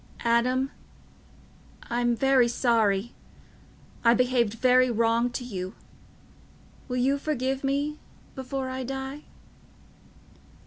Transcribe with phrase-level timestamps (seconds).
[0.25, 0.71] "Adam...
[1.83, 3.13] I'm very sorry...
[4.03, 5.75] I behaved very wrong to you...
[6.87, 7.99] will you forgive me...
[8.33, 9.25] before I die?"